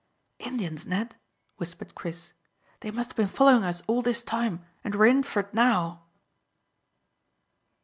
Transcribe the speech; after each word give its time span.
"Indians, 0.39 0.87
Ned," 0.87 1.15
whispered 1.57 1.93
Chris. 1.93 2.33
"They 2.79 2.89
must 2.89 3.11
have 3.11 3.17
been 3.17 3.27
following 3.27 3.63
us 3.63 3.83
all 3.85 4.01
this 4.01 4.23
time, 4.23 4.65
and 4.83 4.95
we're 4.95 5.05
in 5.05 5.21
for 5.21 5.41
it 5.41 5.53
now." 5.53 6.05